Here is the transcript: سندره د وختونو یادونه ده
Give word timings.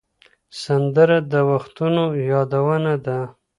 سندره 0.61 1.17
د 1.31 1.33
وختونو 1.49 2.03
یادونه 2.31 2.93
ده 3.05 3.19